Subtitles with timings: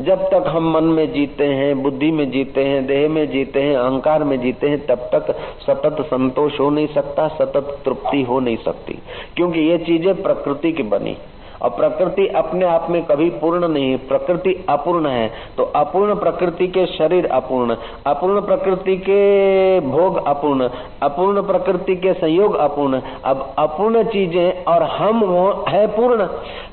[0.00, 3.76] जब तक हम मन में जीते हैं, बुद्धि में जीते हैं, देह में जीते हैं,
[3.76, 5.32] अहंकार में जीते हैं, तब तक
[5.66, 8.98] सतत संतोष हो नहीं सकता, सतत तृप्ति हो नहीं सकती।
[9.36, 11.16] क्योंकि ये चीज़ें प्रकृति की बनी।
[11.64, 16.66] और प्रकृति अपने आप में कभी पूर्ण नहीं है, प्रकृति अपूर्ण है तो अपूर्ण प्रकृति
[16.68, 17.76] के शरीर अपूर्ण
[18.06, 20.68] अपूर्ण प्रकृति के भोग अपूर्ण
[21.02, 25.24] अपूर्ण प्रकृति के संयोग अपूर्ण। अब अपूर्ण चीज़ें और हम
[25.68, 26.26] है पूर्ण।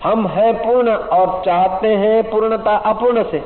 [0.04, 3.42] हम है पूर्ण और चाहते हैं पूर्णता अपूर्ण से।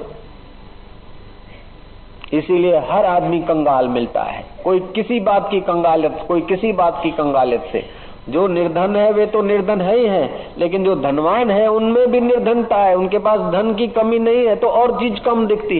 [2.34, 7.12] इसीलिए हर आदमी कंगाल मिलता है। कोई किसी बात की कंगालियत, कोई किसी बात की
[7.12, 7.84] कंगालियत से।
[8.29, 12.20] जो निर्धन है, वे तो निर्धन है ही है। लेकिन जो धनवान है, उनमें भी
[12.20, 15.79] निर्धनता है। उनके पास धन की कमी नहीं है तो और चीज़ कम दिखती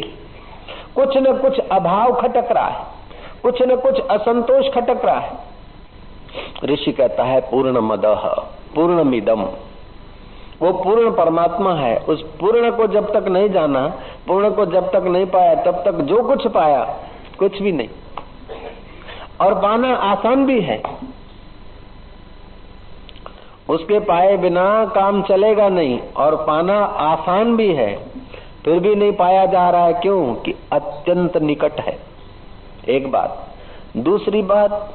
[0.96, 2.86] कुछ न कुछ अभाव खटक रहा है।
[3.44, 5.32] कुछ न कुछ असंतोष खटक रहा है।
[6.66, 8.02] ऋषि कहता है पूर्ण मद
[8.76, 9.42] पूर्ण मिदम
[10.62, 13.88] वो पूर्ण परमात्मा है। उस पूर्ण को जब तक नहीं जाना,
[14.28, 16.98] पूर्ण को जब तक नहीं पाया, तब तक जो कुछ पाया,
[17.40, 17.90] कुछ भी नहीं।
[19.42, 20.82] और पाना आसान भी है।
[23.70, 27.96] उसके पाए बिना काम चलेगा नहीं और पाना आसान भी है,
[28.66, 30.34] फिर भी नहीं पाया जा रहा है क्यों?
[30.36, 31.98] कि अत्यंत निकट है।
[32.90, 33.48] एक बात।
[33.98, 34.94] दूसरी बात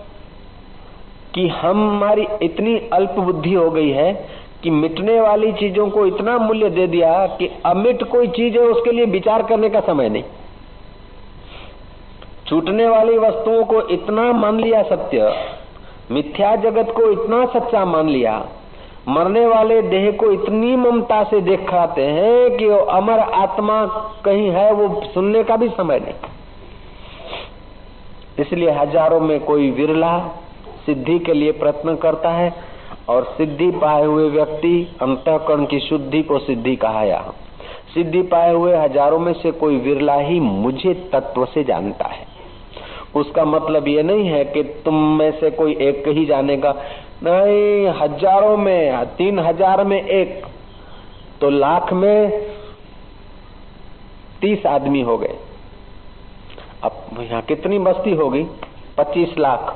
[1.34, 4.28] कि हमारी इतनी अल्प बुद्धि हो गई है
[4.62, 8.92] कि मिटने वाली चीज़ों को इतना मूल्य दे दिया कि अमिट कोई चीज़ है, उसके
[8.92, 10.24] लिए विचार करने का समय नहीं।
[12.48, 15.32] छूटने वाली वस्तुओं को इतना मान लिया सत्य,
[16.10, 18.44] मिथ्या जगत को इतना सच्चा मान लिया
[19.08, 23.84] मरने वाले देह को इतनी ममता से दिखाते हैं कि वो अमर आत्मा
[24.24, 26.14] कहीं है, वो सुनने का भी समय नहीं।
[28.38, 30.18] इसलिए हज़ारों में कोई विरला
[30.86, 32.52] सिद्धि के लिए प्रयत्न करता है
[33.08, 37.34] और सिद्धि पाए हुए व्यक्ति अंतकरण की शुद्धि को सिद्धि कहा यहाँ।
[37.94, 42.26] सिद्धि पाए हुए हज़ारों में से कोई विरला ही मुझे तत्व से जानता है।
[43.14, 46.74] उसका मतलब ये नहीं है कि तुम में से कोई एक ही जानेगा
[47.22, 50.46] नहीं, हज़ारों में, तीन हज़ार में एक।
[51.40, 52.30] तो लाख में
[54.40, 55.38] तीस आदमी हो गए।
[56.84, 58.42] अब यहाँ कितनी बस्ती होगी?
[58.98, 59.74] पच्चीस लाख।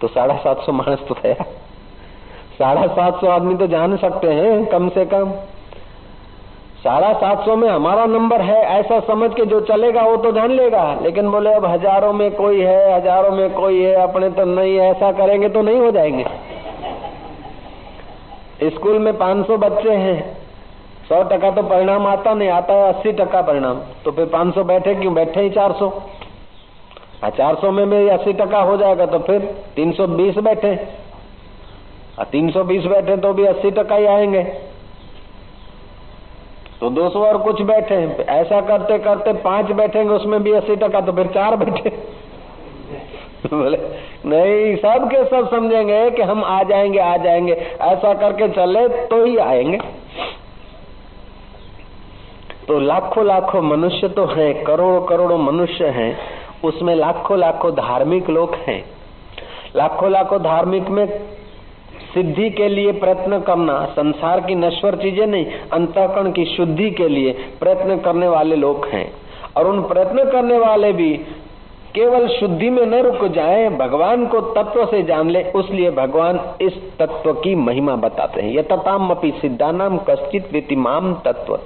[0.00, 1.34] तो साढ़े सात सौ मानस तो थे।
[2.52, 5.32] साढ़े सात सौ आदमी तो जान सकते हैं, कम से कम।
[6.82, 10.50] साढ़ा सात सौ में हमारा नंबर है, ऐसा समझ के जो चलेगा वो तो जान
[10.52, 14.78] लेगा। लेकिन बोले, अब हज़ारों में कोई है, हज़ारों में कोई है, अपने तो नहीं,
[14.80, 16.24] ऐसा करेंगे तो नहीं हो जाएँगे।
[18.70, 20.16] स्कूल में 500 बच्चे हैं।
[21.08, 24.94] सौ टका तो परिणाम आता नहीं, आता है अस्सी टका परिणाम। तो फिर 500 बैठे,
[24.94, 25.88] क्यों बैठे ही 400
[27.22, 29.40] हाँ चार सौ में भी अस्सी टका हो जाएगा तो फिर
[29.76, 30.74] 320 बैठे।
[32.32, 34.42] तीन सौ बीस बैठे तो भी अस्सी टका ही आएँगे।
[36.82, 37.94] तो 200 और कुछ बैठे
[38.24, 41.90] ऐसा करते करते पाँच बैठेंगे, उसमें भी अस्सी टका तो फिर चार बैठे।
[43.46, 43.78] बोले,
[44.26, 49.24] नहीं सब के सब समझेंगे कि हम आ जाएँगे आ जाएँगे। ऐसा करके चले तो
[49.24, 49.78] ही आएँगे।
[52.68, 56.18] तो लाखों लाखों मनुष्य तो हैं, करोड़ों करोड़ों मनुष्य हैं।
[56.64, 58.84] उसमें लाखों लाखों धार्मिक लोग हैं।
[59.76, 61.06] लाखों लाखों धार्मिक में
[62.14, 67.32] सिद्धि के लिए प्रयत्न करना, संसार की नश्वर चीज़ें नहीं, अंतकरण की शुद्धि के लिए
[67.60, 69.12] प्रयत्न करने वाले लोग हैं।
[69.56, 71.12] और उन प्रयत्न करने वाले भी
[71.94, 76.76] केवल शुद्धि में न रुक जाए, भगवान को तत्व से जान ले, उसलिए भगवान इस
[76.98, 81.58] तत्व की महिमा बताते हैं। यथाम अपनी सिद्धानाम कश्चित वितिमाम तत्व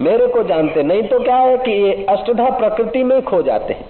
[0.00, 3.84] मेरे को जानते नहीं तो क्या है कि ये अष्टधा प्रकृति में खो जाते हैं?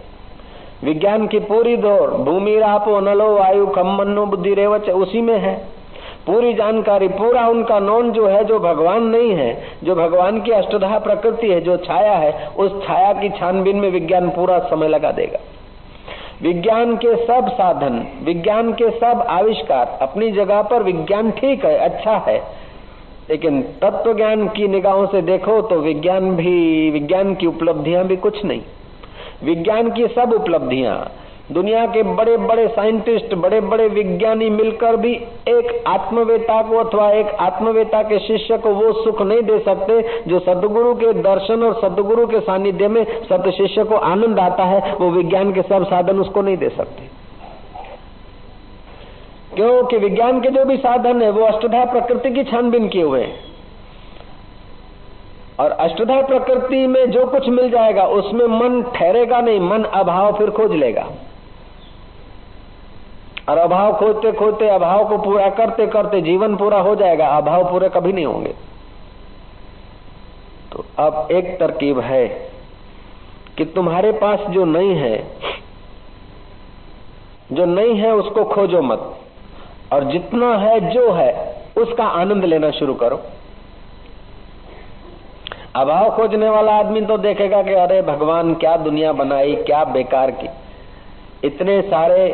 [0.84, 5.82] विज्ञान की पूरी दौड़, भूमि, रापो, नलो, वायु खम मनो बुद्धि, रेवच, उसी में है।
[6.26, 10.98] पूरी जानकारी, पूरा उनका नॉन जो है, जो भगवान नहीं है, जो भगवान की अष्टधा
[10.98, 15.38] प्रकृति है, जो छाया है, उस छाया की छानबीन में विज्ञान पूरा समय लगा देगा।
[16.42, 22.16] विज्ञान के सब साधन, विज्ञान के सब आविष्कार, अपनी जगह पर विज्ञान ठीक है अच्छा
[22.28, 22.42] है,
[23.30, 28.44] लेकिन तत्व ज्ञान की निगाहों से देखो तो विज्ञान भी, विज्ञान की उपलब्धियाँ भी कुछ
[28.44, 28.62] नहीं।
[29.44, 31.12] विज्ञान की सब उपलब्धियाँ।
[31.52, 35.12] दुनिया के बड़े बड़े साइंटिस्ट बड़े बड़े विज्ञानी मिलकर भी
[35.48, 40.38] एक आत्मवेता को अथवा एक आत्मवेता के शिष्य को वो सुख नहीं दे सकते जो
[40.38, 45.10] सदगुरु के दर्शन और सदगुरु के सानिध्य में सत शिष्य को आनंद आता है, वो
[45.10, 47.22] विज्ञान के सब साधन उसको नहीं दे सकते।
[49.56, 53.51] क्योंकि विज्ञान के जो भी साधन है, वो अष्टधा प्रकृति की छानबीन किए हुए हैं।
[55.60, 60.50] और अष्टधा प्रकृति में जो कुछ मिल जाएगा, उसमें मन ठहरेगा नहीं, मन अभाव फिर
[60.50, 61.08] खोज लेगा।
[63.48, 67.88] और अभाव खोजते खोजते अभाव को पूरा करते करते जीवन पूरा हो जाएगा, अभाव पूरे
[67.88, 68.54] कभी नहीं होंगे।
[70.72, 72.28] तो अब एक तरकीब है
[73.56, 75.16] कि तुम्हारे पास जो नहीं है,
[77.52, 79.18] जो नहीं है उसको खोजो मत,
[79.92, 81.32] और जितना है जो है,
[81.76, 83.20] उसका आनंद लेना शुरू करो।
[85.76, 90.48] अभाव खोजने वाला आदमी तो देखेगा कि अरे भगवान, क्या दुनिया बनाई, क्या बेकार की।
[91.44, 92.24] इतने सारे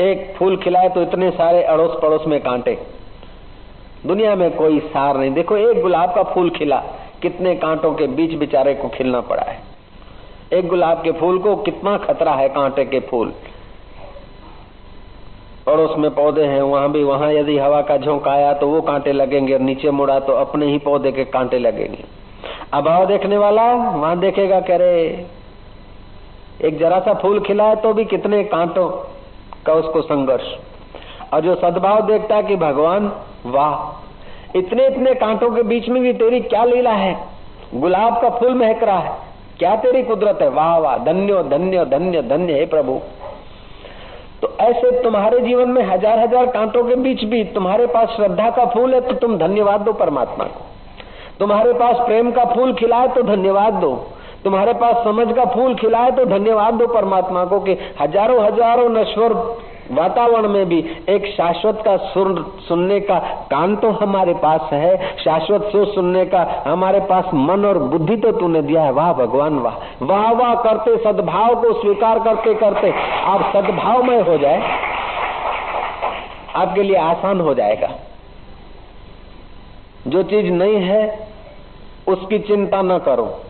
[0.00, 2.76] एक फूल खिलाए तो इतने सारे अड़ोस पड़ोस में कांटे।
[4.06, 6.76] दुनिया में कोई सार नहीं। देखो, एक गुलाब का फूल खिला,
[7.22, 9.58] कितने कांटों के बीच बेचारे को खिलना पड़ा है।
[10.52, 13.34] एक गुलाब के फूल को कितना खतरा है कांटे के फूल।
[15.66, 19.12] पड़ोस में पौधे हैं, वहाँ भी, वहाँ यदि हवा का झोंका आया तो वो कांटे
[19.12, 22.04] लगेंगे और नीचे मुड़ा तो अपने ही पौधे के कांटे लगेंगे।
[22.74, 25.02] अभाव देखने वाला, वहाँ देखेगा कह रहे
[26.60, 28.88] एक जरा सा फूल खिला है तो भी कितने कांटों
[29.66, 30.54] का उसको संघर्ष।
[31.32, 33.10] और जो सद्भाव देखता है कि भगवान,
[33.46, 37.16] वाह इतने इतने कांटों के बीच में भी तेरी क्या लीला है?
[37.76, 39.16] गुलाब का फूल महक रहा है।
[39.58, 40.48] क्या तेरी कुदरत है?
[40.50, 43.00] वाह वाह, धन्यो, धन्य धन्य धन्य, हे प्रभु।
[44.42, 48.64] तो ऐसे तुम्हारे जीवन में हज़ार हज़ार कांटों के बीच भी तुम्हारे पास श्रद्धा का
[48.66, 50.72] फूल है तो तुम धन्यवाद दो परमात्मा को।
[51.40, 53.94] तुम्हारे पास प्रेम का फूल खिलाए तो धन्यवाद दो।
[54.44, 59.32] तुम्हारे पास समझ का फूल खिलाए तो धन्यवाद दो परमात्मा को कि हज़ारों हज़ारों नश्वर
[59.90, 60.78] वातावरण में भी
[61.08, 62.28] एक शाश्वत का सुर
[62.68, 63.18] सुनने का
[63.50, 68.32] कान तो हमारे पास है। शाश्वत सुर सुनने का हमारे पास मन और बुद्धि तो
[68.32, 72.92] तूने दिया है। वाह भगवान, वाह। वाह वाह करते, सद्भाव को स्वीकार करते करते।
[73.24, 74.62] आप सद्भावमय हो जाए।
[76.56, 77.88] आपके लिए आसान हो जाएगा।
[80.06, 81.28] जो चीज़ नहीं है
[82.08, 83.42] उसकी चिंता न करो।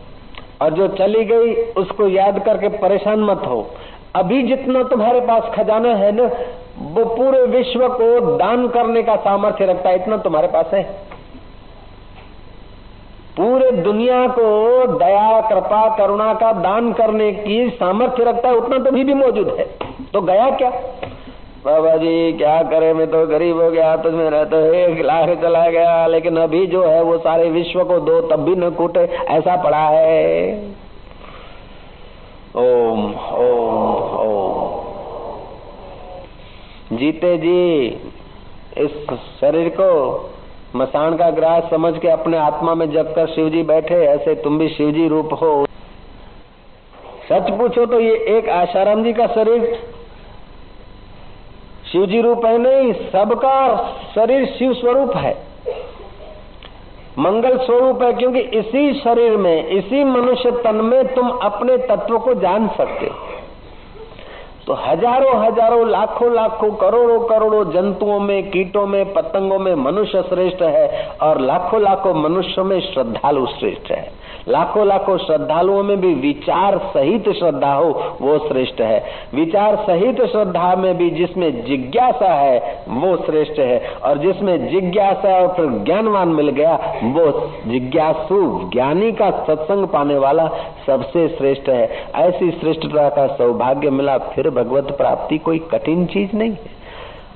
[0.61, 3.69] और जो चली गई उसको याद करके परेशान मत हो।
[4.15, 6.23] अभी जितना तुम्हारे पास खजाना है ना
[6.77, 10.83] वो पूरे विश्व को दान करने का सामर्थ्य रखता है इतना तुम्हारे पास है।
[13.37, 14.45] पूरे दुनिया को
[14.97, 19.55] दया कृपा करुणा का दान करने की सामर्थ्य रखता है उतना तो भी, भी मौजूद
[19.59, 19.65] है।
[20.13, 20.69] तो गया क्या?
[21.65, 22.93] बाबा जी, क्या करे?
[22.93, 26.83] मैं तो गरीब हो गया तो मेरा तो एक लाख चला गया, लेकिन अभी जो
[26.83, 30.55] है वो सारे विश्व को दो तब भी न कूटे, ऐसा पड़ा है।
[32.55, 33.01] ओम
[33.37, 34.83] ओम ओम।
[36.97, 37.87] जीते जी,
[38.77, 38.91] इस
[39.41, 39.89] शरीर को
[40.75, 44.57] मसान का ग्रास समझ के अपने आत्मा में जग कर शिव जी बैठे, ऐसे तुम
[44.59, 45.65] भी शिव जी रूप हो।
[47.29, 49.61] सच पूछो तो ये एक आशाराम जी का शरीर
[51.95, 53.57] शिव जी रूप है नहीं, सबका
[54.15, 55.31] शरीर शिव स्वरूप है।
[57.19, 62.33] मंगल स्वरूप है क्योंकि इसी शरीर में, इसी मनुष्य तन में तुम अपने तत्व को
[62.33, 63.15] जान सकते हो।
[64.67, 70.61] तो हज़ारों हज़ारों, लाखों लाखों, करोड़ों करोड़ों जंतुओं में, कीटों में, पतंगों में मनुष्य श्रेष्ठ
[70.61, 74.14] है और लाखों लाखों मनुष्यों में श्रद्धालु श्रेष्ठ है।
[74.49, 79.03] लाखों लाखों श्रद्धालुओं में भी विचार सहित श्रद्धा हो, वो श्रेष्ठ है।
[79.33, 85.47] विचार सहित श्रद्धा में भी जिसमें जिज्ञासा है, वो श्रेष्ठ है। और जिसमें जिज्ञासा और
[85.47, 90.49] फिर ज्ञानवान मिल गया, वो जिज्ञासु ज्ञानी का सत्संग पाने वाला
[90.87, 96.51] सबसे श्रेष्ठ है। ऐसी श्रेष्ठता का सौभाग्य मिला, फिर भगवत प्राप्ति कोई कठिन चीज़ नहीं।
[96.51, 96.75] है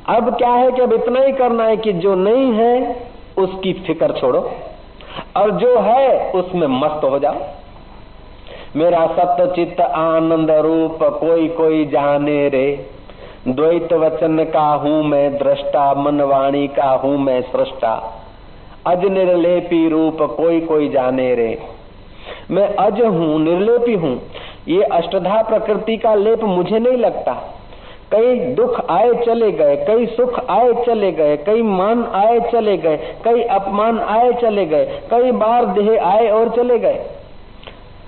[0.09, 2.95] अब क्या है कि अब इतना ही करना है कि जो नहीं है,
[3.37, 4.51] उसकी फ़िक्र छोड़ो।
[5.37, 7.35] और जो है, उसमें मस्त हो जाओ।
[8.75, 12.85] मेरा सत्य चित्त आनंद रूप कोई कोई जाने रे।
[13.47, 17.93] द्वैत वचन का हूँ मैं दृष्टा, मनवाणी का हूँ मैं सृष्टा।
[18.87, 21.61] अज निर्लेपी रूप कोई कोई जाने रे।
[22.51, 24.21] मैं अज हूँ, निर्लेपी हूँ।
[24.67, 27.58] ये अष्टधा प्रकृति का लेप मुझे नहीं लगता।
[28.11, 32.97] कई दुख आए चले गए, कई सुख आए चले गए, कई मान आए चले गए,
[33.25, 37.05] कई अपमान आए चले गए, कई बार देह आए और चले गए।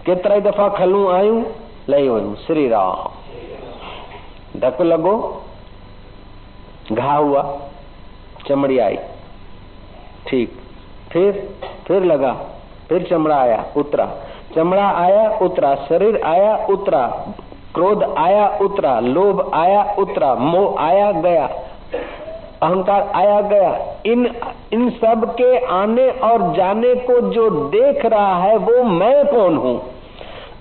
[0.05, 1.43] केतरा दफ़ा खलू आयूं
[1.89, 5.41] लही वञूं, श्री राम। धक लगो,
[6.91, 7.58] घा हुआ,
[8.48, 8.98] चमड़ी आई।
[10.27, 10.58] ठीक,
[11.12, 11.50] फिर
[11.88, 12.34] फिर लगा,
[12.89, 14.10] फिर चमड़ा आया, उतरा।
[14.55, 17.34] चमड़ा आया, उतरा, शरीर आया, उतरा।
[17.75, 21.46] क्रोध आया, उतरा, लोभ आया, उतरा, मोह आया, गया,
[22.63, 24.36] अहंकार आया, गया। इन
[24.74, 29.82] इन सब के आने और जाने को जो देख रहा है, वो मैं कौन हूँ?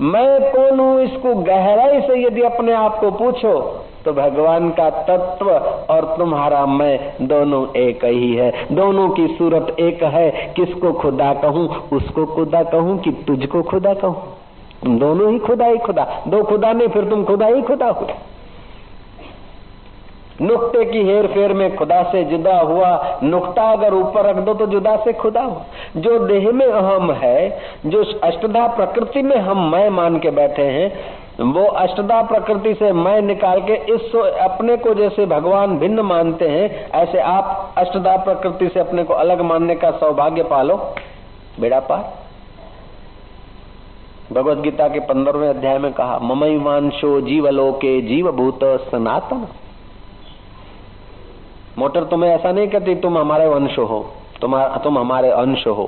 [0.01, 5.51] मैं कौन हूँ इसको गहराई से यदि अपने आप को पूछो तो भगवान का तत्व
[5.91, 11.69] और तुम्हारा मैं दोनों एक ही है। दोनों की सूरत एक है। किसको खुदा कहूँ,
[11.93, 14.40] उसको खुदा कहूँ कि तुझको खुदा कहूँ?
[14.85, 18.07] तुम दोनों ही खुदा ही खुदा। दो खुदा नहीं, फिर तुम खुदा ही खुदा हो।
[20.41, 24.67] नुक्ते की हेर फेर में खुदा से जुदा हुआ। नुक्ता अगर ऊपर रख दो तो
[24.67, 25.65] जुदा से खुदा हुआ
[25.97, 31.53] जो देह में अहम है, जो अष्टधा प्रकृति में हम मैं मान के बैठे हैं,
[31.53, 36.91] वो अष्टधा प्रकृति से मैं निकाल के इस अपने को जैसे भगवान भिन्न मानते हैं,
[36.93, 40.77] ऐसे आप अष्टधा प्रकृति से अपने को अलग मानने का सौभाग्य पालो।
[41.61, 42.30] बेड़ा पार।
[44.31, 48.61] भगवत गीता के पंद्रहवें अध्याय में कहा ममई वांशो जीवलोके जीवभूत
[48.91, 49.47] सनातन।
[51.79, 54.01] मोटर, तुम्हें ऐसा नहीं कहती तुम हमारे वंश हो,
[54.41, 55.87] तुम हमारे अंश हो।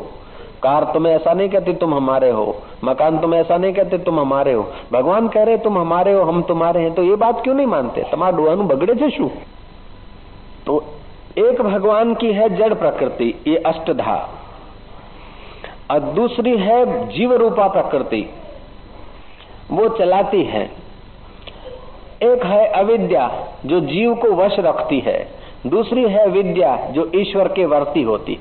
[0.63, 4.53] कार, तुम्हें ऐसा नहीं कहती तुम हमारे हो। मकान, तुम्हें ऐसा नहीं कहते तुम हमारे
[4.53, 7.67] हो। भगवान कह रहे, तुम हमारे हो, हम तुम्हारे हैं तो ये बात क्यों नहीं
[7.69, 8.03] मानते?
[8.11, 9.31] तुम्हारा डुआनु बगड़े थे शू
[10.67, 10.83] तो
[11.39, 14.17] एक भगवान की है जड़ प्रकृति, ये अष्टधा।
[15.93, 18.31] और दूसरी है जीव रूपा प्रकृति।
[19.71, 20.71] वो चलाती है।
[22.23, 25.29] एक है अविद्या, जो जीव को वश रखती है।
[25.67, 28.39] दूसरी है विद्या, जो ईश्वर के वर्ती होती।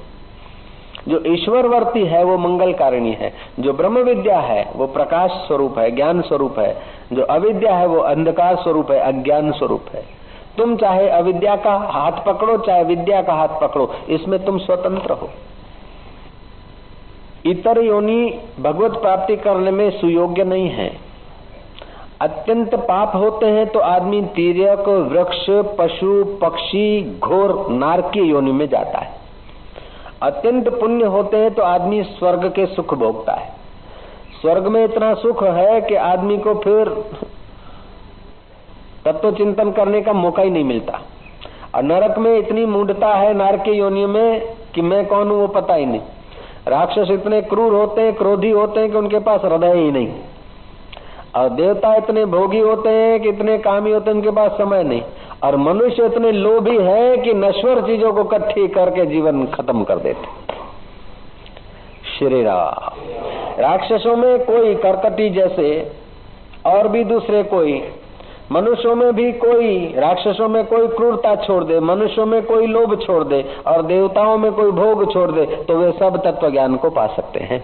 [1.07, 5.79] जो ईश्वर वर्ती है, वो मंगल कारिणी है। जो ब्रह्म विद्या है, वो प्रकाश स्वरूप
[5.79, 6.81] है, ज्ञान स्वरूप है।
[7.13, 10.03] जो अविद्या है, वो अंधकार स्वरूप है, अज्ञान स्वरूप है।
[10.57, 15.29] तुम चाहे अविद्या का हाथ पकड़ो, चाहे विद्या का हाथ पकड़ो, इसमें तुम स्वतंत्र हो।
[17.45, 20.89] इतर योनि भगवत प्राप्ति करने में सुयोग्य नहीं है।
[22.21, 25.45] अत्यंत पाप होते हैं तो आदमी तीर्यक, वृक्ष,
[25.79, 29.19] पशु, पक्षी, घोर, नारकीय योनि में जाता है।
[30.23, 33.49] अत्यंत पुण्य होते हैं तो आदमी स्वर्ग के सुख भोगता है।
[34.41, 36.89] स्वर्ग में इतना सुख है कि आदमी को फिर
[39.05, 41.01] तत्व चिंतन करने का मौका ही नहीं मिलता।
[41.75, 45.73] और नरक में इतनी मूढ़ता है नारकीय योनि में कि मैं कौन हूँ वो पता
[45.73, 46.01] ही नहीं।
[46.67, 50.13] राक्षस इतने क्रूर होते हैं, क्रोधी होते हैं कि उनके पास हृदय ही नहीं।
[51.35, 55.01] और देवता इतने भोगी होते हैं कि इतने कामी होते हैं, उनके पास समय नहीं।
[55.43, 60.27] और मनुष्य इतने लोभी है कि नश्वर चीज़ों को इकट्ठी करके जीवन खत्म कर देते
[62.17, 63.01] श्री राम।
[63.61, 65.91] राक्षसों में कोई करकटी जैसे
[66.65, 67.73] और भी दूसरे कोई
[68.51, 73.23] मनुष्यों में भी कोई राक्षसों में कोई क्रूरता छोड़ दे, मनुष्यों में कोई लोभ छोड़
[73.23, 77.05] दे और देवताओं में कोई भोग छोड़ दे तो वे सब तत्व ज्ञान को पा
[77.07, 77.63] सकते हैं।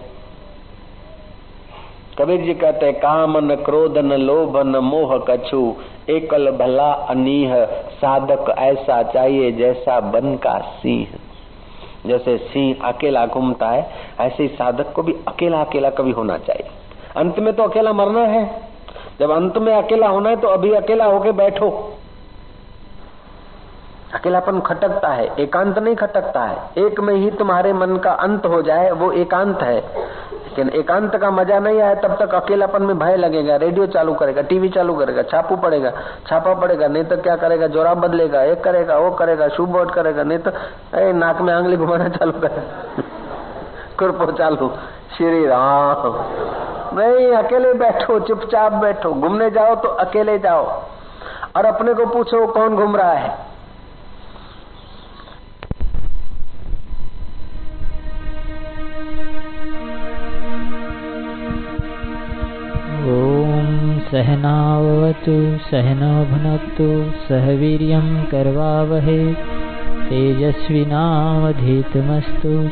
[2.18, 5.74] कबीर जी कहते हैं काम न क्रोध न लोभ न मोह कछु,
[6.10, 7.54] एकल भला अनीह,
[8.00, 11.06] साधक ऐसा चाहिए जैसा बन का सिंह।
[12.06, 13.90] जैसे सिंह अकेला घूमता है,
[14.20, 16.70] ऐसे साधक को भी अकेला अकेला कभी होना चाहिए।
[17.16, 18.67] अंत में तो अकेला मरना है।
[19.20, 21.70] जब अंत में अकेला होना है तो अभी अकेला होके बैठो।
[24.14, 28.62] अकेलापन खटकता है एकांत नहीं खटकता है। एक में ही तुम्हारे मन का अंत हो
[28.62, 33.16] जाए वो एकांत है। लेकिन एकांत का मज़ा नहीं आया तब तक अकेलापन में भय
[33.16, 35.90] लगेगा रेडियो चालू करेगा टीवी चालू करेगा छापू पड़ेगा
[36.26, 40.22] छापा पड़ेगा नहीं तो क्या करेगा जोरा बदलेगा एक करेगा वो करेगा शू बोर्ड करेगा
[40.22, 40.50] नहीं तो
[40.98, 43.02] ए, नाक में आंगली घुमाना चालू करेगा।
[43.98, 44.70] कुरपो चालू
[45.16, 46.67] श्री राम।
[46.98, 50.82] नहीं अकेले बैठो, चुपचाप बैठो। घूमने जाओ तो अकेले जाओ।
[51.56, 53.48] और अपने को पूछो, कौन घूम रहा है?
[64.12, 69.36] सहनावतु सहनो भुनक्तु सह वीर्यं कर्वावहे।
[70.04, 72.70] तेजस्विनावधीतमस्तु,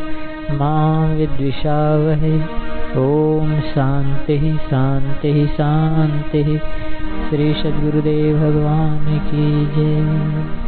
[0.55, 2.66] माँ विद्विषावहे।
[2.99, 6.61] ॐ शांति शांति शांति।
[7.31, 10.66] श्री सद्गुरुदेव भगवान की जय।